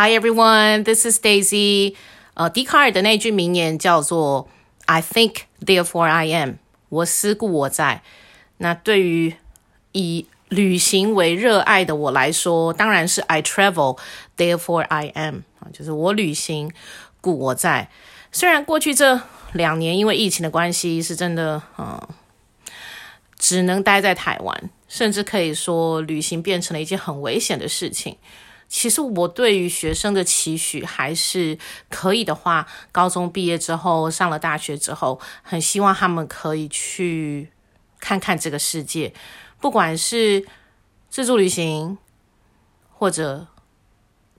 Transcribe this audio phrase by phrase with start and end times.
[0.00, 1.96] Hi everyone, this is Daisy.
[2.34, 4.48] 呃，笛卡尔的那句名言叫做
[4.86, 8.02] "I think, therefore I am." 我思故我在。
[8.58, 9.34] 那对于
[9.90, 13.98] 以旅行为热爱的我来说，当然是 I travel,
[14.36, 15.38] therefore I am.
[15.58, 16.70] 啊，就是我旅行
[17.20, 17.90] 故我在。
[18.30, 19.20] 虽然过去这
[19.52, 22.00] 两年因为疫情的关系，是真的，嗯，
[23.36, 28.16] 只能待在台湾，甚至可以说旅行变成了一件很危险的事情。
[28.68, 37.50] 其实我对于学生的期许还是可以的话，高中毕业之后，上了大学之后，很希望他们可以去
[37.98, 39.14] 看看这个世界，
[39.58, 40.46] 不管是
[41.08, 41.96] 自助旅行，
[42.92, 43.46] 或者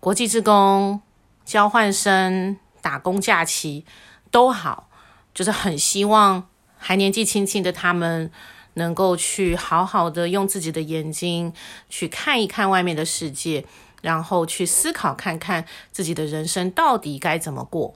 [0.00, 1.02] 国际职工、
[1.44, 3.84] 交换生、打工假期
[4.30, 4.88] 都好，
[5.34, 6.48] 就是很希望
[6.78, 8.32] 还年纪轻轻的他们
[8.74, 11.52] 能够去好好的用自己的眼睛
[11.90, 13.66] 去看一看外面的世界。
[14.04, 17.94] 然后去思考看看自己的人生到底该怎么过。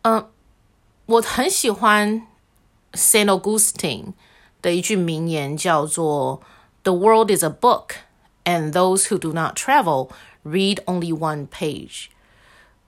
[0.00, 0.30] 嗯，
[1.04, 2.26] 我很喜欢
[2.94, 4.14] Saint Augustine
[4.62, 6.40] 的一句名言，叫做
[6.84, 7.96] “The world is a book,
[8.44, 10.08] and those who do not travel
[10.42, 12.06] read only one page.”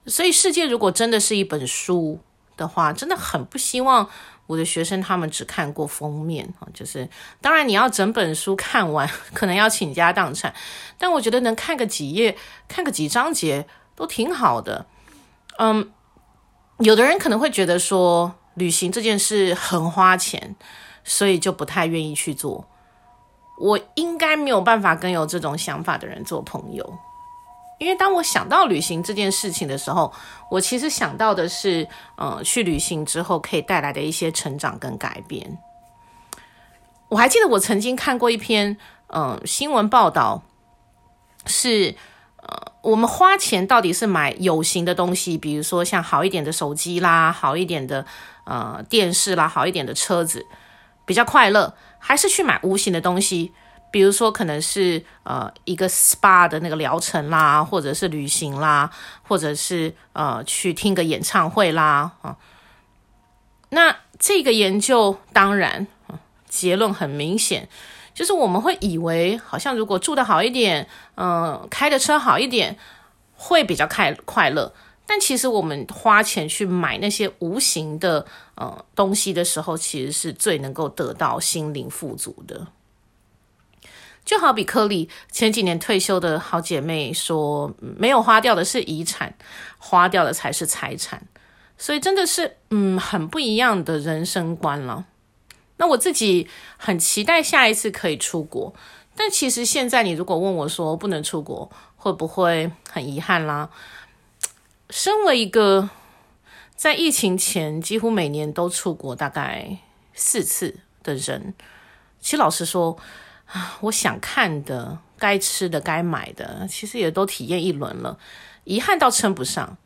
[0.07, 2.19] 所以，世界如果真的是一本书
[2.57, 4.09] 的话，真的很不希望。
[4.47, 7.09] 我的学生他们只看过封面啊，就是
[7.41, 10.53] 当然你要整本书看完， 可能要倾家荡产，
[10.97, 14.85] 但我觉得能看个几页、看个几章节都挺好的。
[15.59, 15.91] 嗯，
[16.79, 20.55] 有的人可能会觉得说旅行这件事很花钱，
[21.03, 22.69] 所以就不太愿意去做。
[23.59, 26.97] 我应该没有办法跟有这种想法的人做朋友。
[27.77, 30.11] 因为当我想到旅行这件事情的时候，
[30.49, 35.59] 我其实想到的是，呃，去旅行之后可以带来的一些成长跟改变。
[37.09, 40.41] 我还记得我曾经看过一篇，呃，新闻报道，
[41.45, 41.95] 是，
[42.37, 48.05] 呃，我们花钱到底是买有形的东西，比如说像好一点的手机啦，好一点的，
[48.45, 50.45] 呃，电视啦，好一点的车子，
[51.05, 53.53] 比较快乐，还是去买无形的东西？
[53.89, 58.91] 比如说，可能是呃一个 SPA 的那个疗程啦，或者是旅行啦，
[59.23, 62.37] 或者是呃去听个演唱会啦啊。
[63.69, 65.87] 那这个研究当然
[66.47, 67.67] 结论很明显，
[68.13, 72.77] 就是我们会以为好像如果住的好一点，嗯、开的车好一点，
[73.35, 74.73] 会比较快快乐。
[75.05, 82.67] 但其实我们花钱去买那些无形的呃东西的时候，其实是最能够得到心灵富足的。
[84.27, 89.33] 就好比柯里前几年退休的好姐妹说：“没有花掉的是遗产，
[89.77, 91.25] 花掉的才是财产。”
[91.79, 95.05] 所以真的是，嗯，很不一样的人生观了。
[95.77, 98.75] 那我自己很期待下一次可以出国，
[99.15, 103.69] 但其实现在你如果问我说不能出国，会不会很遗憾啦？
[104.89, 105.89] 身为一个
[106.75, 109.77] 在疫情前几乎每年都出国大概
[110.13, 111.53] 四次的人，
[112.19, 112.97] 其实老实说。
[113.47, 118.17] 啊，我想看的、该吃的、该买的，其实也都体验一轮了，
[118.65, 119.77] 遗憾倒称不上。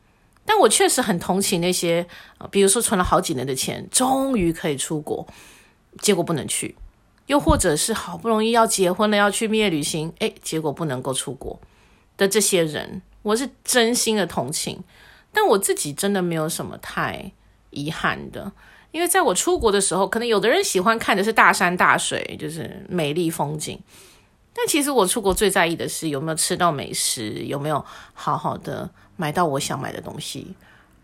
[0.44, 2.06] 但我确实很同情那些，
[2.50, 5.24] 比如说存了好几年的钱，终于可以出国，
[6.00, 6.74] 结果不能去；
[7.26, 11.60] 又或者是好不容易要结婚了，要去蜜月旅行，诶，结果不能够出国
[12.16, 14.82] 的这些人，我是真心的同情。
[15.32, 17.32] 但我自己真的没有什么太
[17.70, 18.50] 遗憾的。
[18.92, 23.80] 因为在我出国的时候，可能有的人喜欢看的是大山大水，就是美丽风景。
[24.54, 27.82] 但其实我出国最在意的是有没有吃到美食，有没有
[28.12, 30.54] 好好的买到我想买的东西。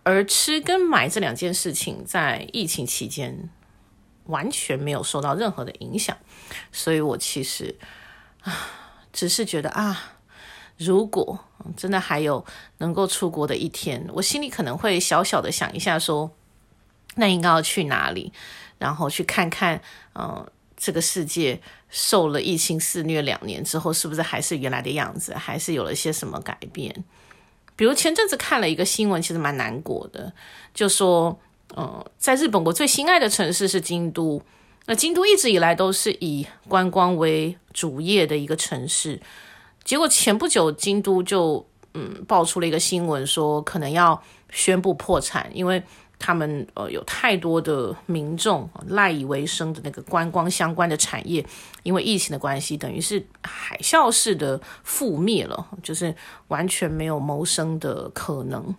[0.03, 3.49] 而吃跟买这两件事情，在疫情期间
[4.27, 6.15] 完全没有受到任何的影响。
[6.71, 7.75] 所以我其实
[8.43, 8.55] 啊，
[9.15, 10.15] 只是觉得啊，
[10.77, 11.39] 如果
[11.75, 12.45] 真的还有
[12.77, 16.31] 能够出国的一天，我心里可能会小小的想一下说。
[17.17, 18.33] 那应该要去哪里？
[18.79, 19.75] 然后去看看，
[20.13, 25.35] 嗯、呃，这个世界受了疫情肆虐两年之后，是不是还是原来的样子？
[25.35, 27.05] 还是有了些什么改变？
[27.75, 30.33] 比如前阵子看了一个新闻，其实蛮难过的，
[30.73, 31.37] 就说，
[31.77, 34.41] 嗯、在日本，我最心爱的城市是京都。
[34.87, 39.21] 那京都一直以来都是以观光为主业的一个城市，
[39.83, 45.83] 结果前不久京都就，嗯，爆出了一个新闻，说可能要宣布破产，因为。
[46.19, 51.45] 他们呃有太多的民众赖以为生的那个观光相关的产业，
[51.83, 56.15] 因为疫情的关系，等于是海啸式的覆灭了，就是
[56.49, 58.75] 完全没有谋生的可能。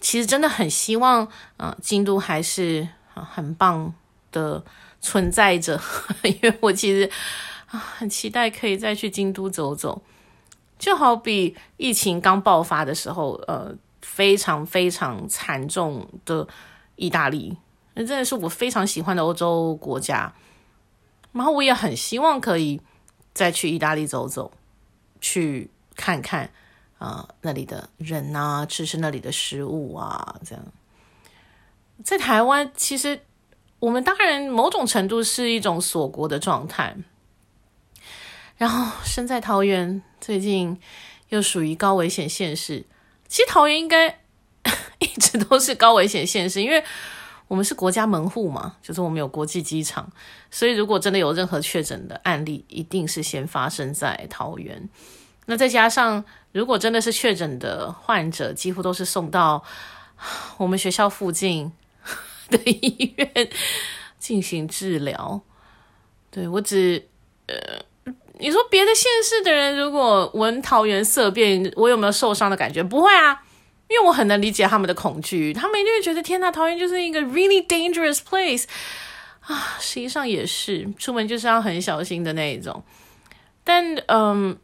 [0.00, 1.24] 其实真的很希望
[1.56, 3.92] 啊、呃，京都还是很棒
[4.30, 4.64] 的
[5.00, 5.80] 存在着，
[6.22, 7.10] 因为我其实
[7.66, 10.02] 啊很期待可以再去京都走走。
[10.78, 13.74] 就好比疫情刚爆发的时候，呃，
[14.08, 16.48] 非常非常惨重的
[16.96, 17.56] 意大利，
[17.92, 20.32] 那真的是我非常喜欢的欧洲国家。
[21.32, 22.80] 然后我也很希望可以
[23.34, 24.50] 再去意大利走走，
[25.20, 26.50] 去看看
[26.98, 30.64] 啊、那里的人啊，吃吃那里的食物啊，这样。
[32.02, 33.20] 在台湾，其实
[33.78, 36.96] 我们当然某种程度是一种锁国的状态。
[38.56, 40.80] 然后身在桃园，最近
[41.28, 42.86] 又属于高危险县市。
[43.28, 44.08] 其实桃园应该
[44.98, 46.82] 一直都是高危险县市，因为
[47.46, 50.10] 我们是国家门户嘛，就是我们有国际机场，
[50.50, 54.88] 所以如果真的有任何确诊的案例，一定是先发生在桃园。
[55.46, 59.62] 那再加上，如果真的是确诊的患者，几乎都是送到
[60.58, 61.72] 我们学校附近。
[62.48, 63.50] 的医院
[64.18, 65.38] 进行治疗，
[66.30, 67.06] 对，我只
[67.46, 67.54] 呃，
[68.40, 72.82] 你说别的县市的人如果闻桃园色变，我有没有受伤的感觉？
[72.82, 73.42] 不会啊，
[73.88, 78.64] 因为我很能理解他们的恐惧，他们一定会觉得天呐，桃园就是一个 really dangerous place
[79.40, 82.82] 啊，实际上也是，出门就是要很小心的那一种。
[83.64, 84.56] 但嗯，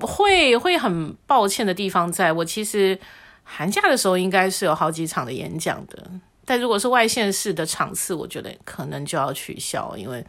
[0.00, 2.98] 会会很抱歉的地方在，在我其实
[3.44, 6.10] 寒假的时候应该是有好几场的演讲的。
[6.44, 10.24] 但如果是外县市的场次，我觉得可能就要取消，因为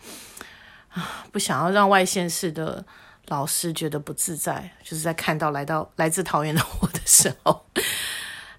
[0.93, 2.85] 啊，不想要让外县市的
[3.27, 7.65] 老师觉得不自在，就是在看到来到来自桃园的我的时候，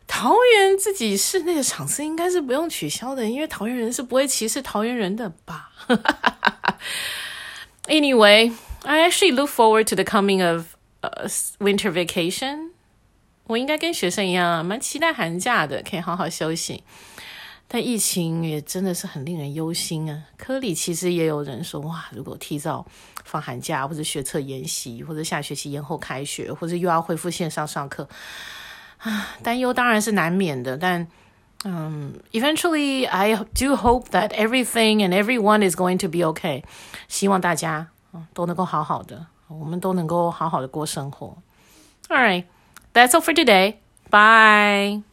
[0.07, 5.71] 桃园自己室内的场次应该是不用取消的，因为桃园人是不会歧视桃园人的吧
[7.87, 8.53] ？Anyway,
[8.85, 10.75] I actually look forward to the coming of
[11.59, 12.71] winter vacation。
[13.45, 16.85] 我应该跟学生一样，蛮期待寒假的，可以好好休息。
[17.75, 20.25] 但疫情也真的是很令人忧心啊！
[20.37, 22.85] 科里其实也有人说，哇，如果提早
[23.25, 28.07] 放寒假，或者学测延习，或者下学期延后开学，或者又要恢复线上上课，
[28.99, 30.77] 啊，担忧当然是难免的。
[30.77, 31.09] 但，
[31.65, 36.63] 嗯，eventually I do hope that everything and everyone is going to be okay。
[37.09, 41.39] 希望大家啊都能够好好的，我们都能够好好的过生活。
[42.11, 42.45] All right,
[42.93, 43.77] that's all for today.
[44.11, 45.05] Bye.